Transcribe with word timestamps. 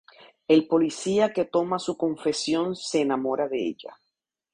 El 0.47 0.67
policía 0.67 1.31
que 1.31 1.45
toma 1.45 1.77
su 1.77 1.95
confesión 1.95 2.75
se 2.75 3.01
enamora 3.01 3.47
de 3.47 3.67
ella. 3.67 3.95